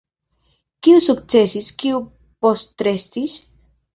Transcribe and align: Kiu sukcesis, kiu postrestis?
Kiu 0.87 1.01
sukcesis, 1.07 1.67
kiu 1.83 2.01
postrestis? 2.45 3.39